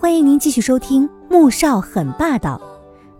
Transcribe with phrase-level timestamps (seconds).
[0.00, 2.56] 欢迎您继续收听《穆少很霸道》，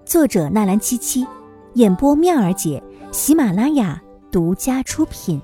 [0.09, 1.27] 作者纳兰七七，
[1.75, 2.81] 演播妙儿姐，
[3.11, 5.43] 喜马拉雅独家出品。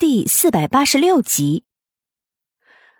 [0.00, 1.62] 第四百八十六集。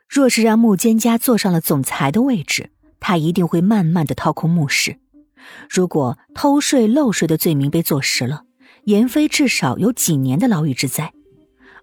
[0.08, 5.00] 若是让穆蒹家坐上了总裁的位置，他一定会慢慢的掏空穆氏。
[5.68, 8.44] 如果偷税漏税的罪名被坐实了，
[8.84, 11.12] 严飞至少有几年的牢狱之灾，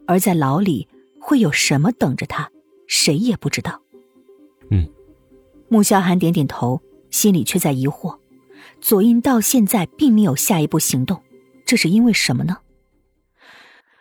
[0.08, 0.88] 而在牢里
[1.20, 2.50] 会有什么等着他？
[2.88, 3.82] 谁也不知道。
[4.72, 4.90] 嗯，
[5.70, 6.82] 穆萧寒点点头，
[7.12, 8.20] 心里却在疑惑：
[8.82, 11.24] 左印到现在并没有下一步行动，
[11.66, 12.62] 这是因为什么呢？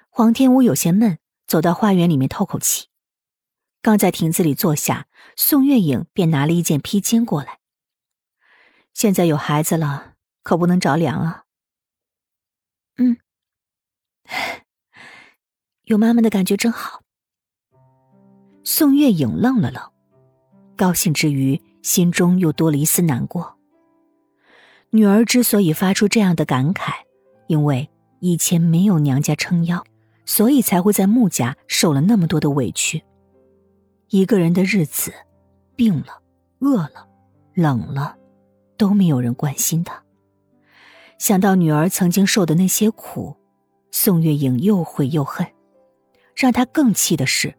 [0.09, 2.89] 黄天武有些闷，走到花园里面透口气。
[3.83, 5.07] 刚在亭子里坐下，
[5.37, 7.59] 宋月影便拿了一件披肩过来。
[8.95, 11.45] 现在有孩子了，可不能着凉啊。
[12.97, 13.19] 嗯，
[15.85, 17.04] 有妈妈的感觉真好。
[18.67, 19.83] 宋月影愣了愣，
[20.75, 23.59] 高兴之余，心中又多了一丝难过。
[24.89, 26.93] 女儿之所以发出这样的感慨，
[27.47, 27.91] 因为
[28.21, 29.85] 以前没有娘家撑腰，
[30.25, 33.05] 所以才会在穆家受了那么多的委屈。
[34.09, 35.13] 一个人的日子，
[35.77, 36.23] 病了、
[36.61, 37.07] 饿了、
[37.53, 38.17] 冷了，
[38.79, 40.03] 都没有人关心他。
[41.19, 43.37] 想到女儿曾经受的那些苦，
[43.91, 45.47] 宋月影又悔又恨。
[46.35, 47.55] 让他更气的是。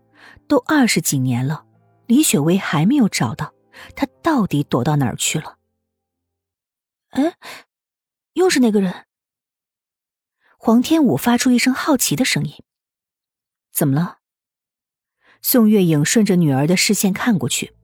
[0.48, 1.66] 都二十几年了，
[2.08, 3.54] 李雪薇还没有找到，
[3.96, 5.58] 她到底躲到哪儿去了？
[7.10, 7.36] 哎，
[8.34, 9.06] 又是那个人。
[10.58, 12.54] 黄天武发出一声好奇的声音
[13.72, 14.18] ：“怎么了？”
[15.42, 17.76] 宋月影顺着女儿的视线看过去，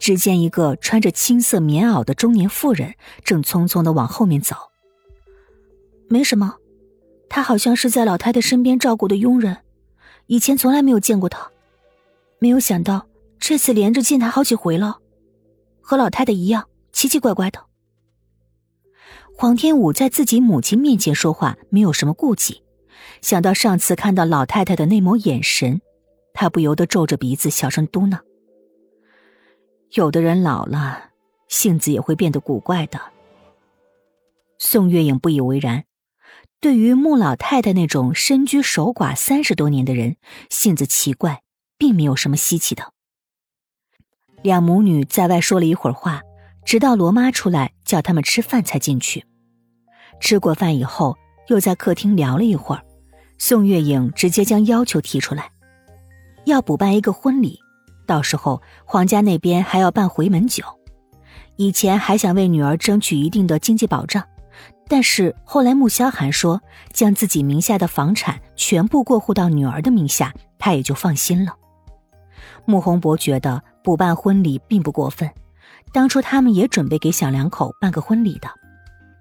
[0.00, 4.56] 只见一个穿着青色棉袄的中年妇人正匆匆的往后面走。
[6.08, 6.56] 没什么，
[7.28, 9.64] 她好像是在老太太身边照顾的佣人，
[10.26, 11.50] 以前从来没有见过她。
[12.46, 13.08] 没有想到
[13.40, 15.00] 这次连着见他好几回了，
[15.80, 17.66] 和老太太一样奇奇怪怪的。
[19.36, 22.62] 黄天武在自己母亲面前说话没有什么顾忌，
[23.20, 25.80] 想到上次看到老太太的那抹眼神，
[26.34, 28.20] 他不由得皱着鼻子小声嘟囔
[29.90, 31.10] ：“有的人老了，
[31.48, 33.00] 性子也会变得古怪的。”
[34.60, 35.82] 宋月影不以为然，
[36.60, 40.16] 对于穆老太太那种身居守寡三十多年的人，
[40.48, 41.42] 性子奇怪。
[41.78, 42.92] 并没有什么稀奇的。
[44.42, 46.22] 两母女在外说了一会儿话，
[46.64, 49.24] 直到罗妈出来叫他们吃饭才进去。
[50.20, 51.16] 吃过饭以后，
[51.48, 52.82] 又在客厅聊了一会儿。
[53.38, 55.50] 宋月影直接将要求提出来，
[56.46, 57.58] 要补办一个婚礼，
[58.06, 60.64] 到时候皇家那边还要办回门酒。
[61.56, 64.24] 以前还想为女儿争取一定的经济保障，
[64.88, 66.60] 但是后来穆萧寒说
[66.92, 71.54] 将自己名下的房产全部过户到女儿的名下，他也就放心了。
[72.66, 75.30] 穆宏博觉得补办婚礼并不过分，
[75.92, 78.48] 当初他们也准备给小两口办个婚礼的，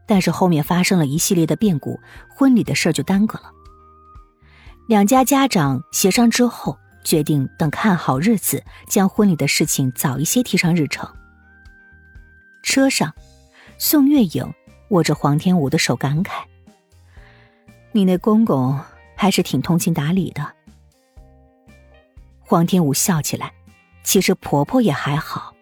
[0.08, 3.52] 但是后面发生了一系列的变故，婚礼的事就耽搁了。
[4.88, 11.08] 两家家长协商之后，决定等看好日子，将婚礼的事情早一些提上日程。
[12.64, 13.14] 车上，
[13.78, 14.52] 宋月影
[14.90, 16.32] 握着黄天武的手，感慨
[17.94, 18.80] ：“你那公公
[19.16, 20.54] 还是挺通情达理的。”
[22.48, 23.52] 黄天武笑起来，
[24.04, 25.56] 其实婆婆也还好，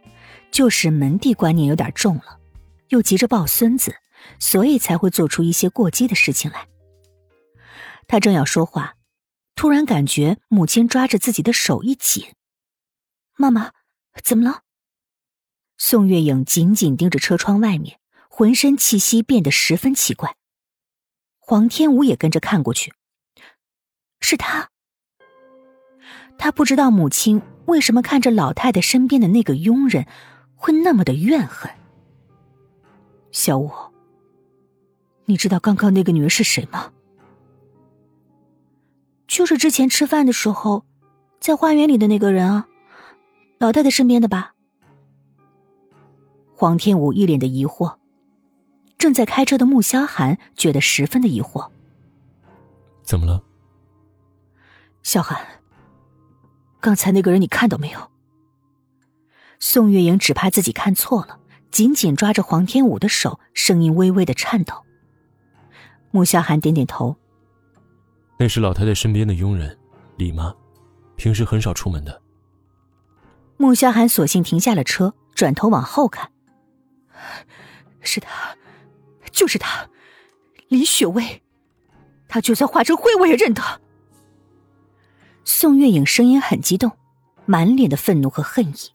[0.51, 2.41] 就是门第观念有点重了，
[2.89, 3.95] 又急着抱孙子，
[4.37, 6.67] 所以才会做出一些过激的事情来。
[8.05, 8.95] 他正要说话，
[9.55, 12.33] 突然感觉母亲抓着自己的手一紧。
[13.37, 13.71] 妈妈，
[14.21, 14.63] 怎么了？
[15.77, 17.97] 宋月影紧紧盯着车窗外面，
[18.29, 20.35] 浑身气息变得十分奇怪。
[21.39, 22.93] 黄天武也跟着看过去，
[24.19, 24.72] 是他。
[26.37, 30.05] 他不知道母亲为什么看着老太太身边的那个佣人，
[30.55, 31.71] 会那么的怨恨。
[33.31, 33.71] 小五，
[35.25, 36.91] 你知道刚刚那个女人是谁吗？
[39.25, 40.85] 就是之前吃饭的时候，
[41.39, 42.67] 在花园里的那个人啊，
[43.57, 44.53] 老太太身边的吧？
[46.53, 47.95] 黄天武一脸的疑惑，
[48.97, 51.71] 正在开车的穆萧寒觉得十分的疑惑。
[53.01, 53.41] 怎么了？
[55.01, 55.62] 萧寒。
[56.83, 58.11] 刚才那个人你看到没有？
[59.57, 61.39] 宋月莹只怕自己看错了，
[61.71, 64.83] 紧紧抓着黄天武的手，声音微微的颤抖。
[66.11, 67.15] 穆萧寒点点头
[68.37, 69.79] ：“那是老太太身边的佣人，
[70.17, 70.53] 李妈，
[71.15, 72.21] 平时很少出门的。”
[73.55, 76.33] 穆萧寒索性停下了车，转头往后看
[78.03, 78.57] ：“是他，
[79.31, 79.89] 就是他，
[80.67, 81.41] 李雪薇，
[82.27, 83.61] 他就算化成灰，我也认得。”
[85.45, 86.91] 宋月影声音很激动
[87.45, 88.91] ：“满脸的愤怒和恨意。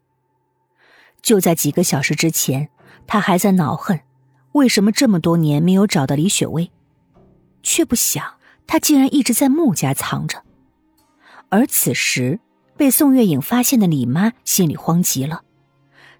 [1.21, 2.69] 就在几个小时之前，
[3.06, 4.00] 他还在恼恨，
[4.53, 6.71] 为什么这么多年没有找到李雪薇，
[7.62, 8.35] 却不想
[8.67, 10.43] 她竟然一直在穆家藏着。
[11.50, 12.41] 而此时
[12.77, 15.43] 被宋月影发现的李妈心里慌极了，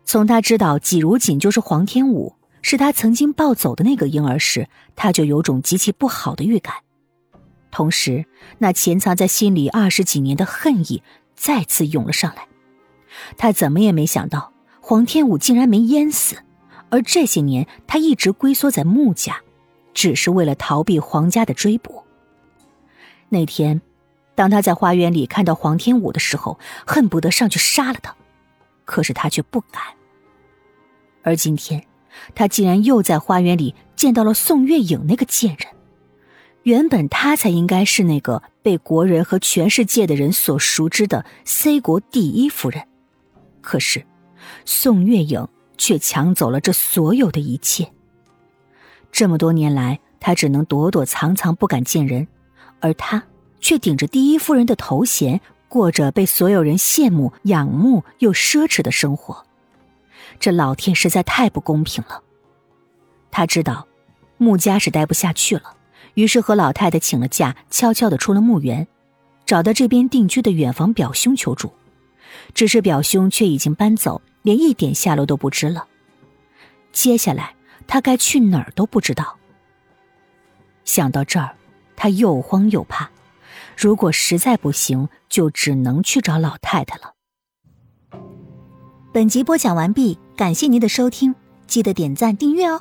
[0.05, 6.75] 从她知道季如锦就是黄天武，是她曾经抱走的那个婴儿时，她就有种极其不好的预感，
[7.71, 8.25] 同时
[8.59, 11.03] 那潜藏在心里二十几年的恨意
[11.35, 12.47] 再次涌了上来。
[13.37, 14.53] 他怎么也没想到。
[14.81, 16.37] 黄天武竟然没淹死，
[16.89, 19.43] 而这些年他一直龟缩在穆家，
[19.93, 22.05] 只是为了逃避黄家的追捕。
[23.29, 23.83] 那天，
[24.35, 28.17] 当他在花园里看到黄天武的时候，恨不得上去杀了他，
[28.87, 29.83] 可是他却不敢。
[31.23, 31.85] 而今天，
[32.35, 35.69] 他竟然又在花园里见到了宋月影那个贱人。
[36.69, 42.87] 原本他才应该是那个被国人和全世界的人所熟知的 C 国第一夫人，
[43.63, 44.05] 可是。
[44.67, 45.49] 宋月影
[45.79, 47.91] 却抢走了这所有的一切。
[49.11, 52.29] 这么多年来，他只能躲躲藏藏，不敢见人，
[52.81, 53.25] 而他
[53.61, 59.47] 却顶着第一夫人的头衔，过着被所有人羡慕、仰慕又奢侈的生活。
[60.39, 62.23] 这老天实在太不公平了。
[63.31, 63.87] 他知道，
[64.37, 65.75] 穆家是待不下去了，
[66.19, 68.89] 于是和老太太请了假，悄悄的出了墓园，
[69.47, 71.73] 找到这边定居的远房表兄求助。
[72.53, 74.21] 只是表兄却已经搬走。
[74.43, 75.87] 连一点下落都不知了。
[76.91, 77.55] 接下来
[77.87, 79.37] 他该去哪儿都不知道。
[80.85, 81.55] 想到这儿，
[81.95, 83.11] 他又慌又怕。
[83.77, 87.13] 如果实在不行，就只能去找老太太了。
[89.13, 91.35] 本集播讲完毕，感谢您的收听，
[91.67, 92.81] 记得点赞订阅哦。